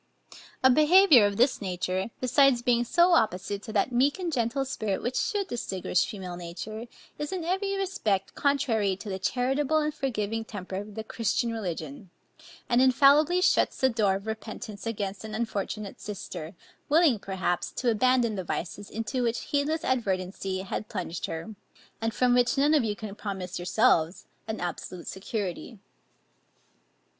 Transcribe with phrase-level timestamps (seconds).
[0.63, 4.99] A behaviour of this nature, besides being so opposite to that meek and gentle spirit
[5.03, 6.87] which should distinguish female nature,
[7.19, 12.09] is in every respect contrary to the charitable and forgiving temper of the Christian religion,
[12.67, 16.55] and infallibly shuts the door of repentance against an unfortunate sister,
[16.89, 21.53] willing, perhaps, to abandon the vices into which heedless inadvertency had plunged her,
[22.01, 25.77] and from which none of you can promise yourselves an absolute security.